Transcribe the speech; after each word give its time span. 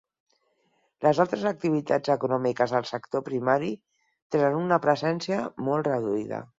Les 1.07 1.19
altres 1.23 1.43
activitats 1.49 2.13
econòmiques 2.15 2.75
del 2.79 2.89
sector 2.95 3.25
primari 3.31 3.71
tenen 4.37 4.61
una 4.65 4.85
presència 4.89 5.49
molt 5.71 5.93
reduïda. 5.95 6.47